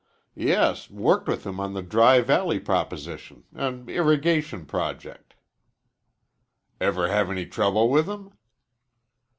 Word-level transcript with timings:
"Yes. 0.33 0.89
Worked 0.89 1.27
with 1.27 1.45
him 1.45 1.59
on 1.59 1.75
the 1.75 1.83
Dry 1.83 2.21
Valley 2.21 2.59
proposition, 2.59 3.43
an 3.53 3.87
irrigation 3.87 4.65
project." 4.65 5.35
"Ever 6.79 7.09
have 7.09 7.29
any 7.29 7.45
trouble 7.45 7.87
with 7.87 8.09
him?" 8.09 8.31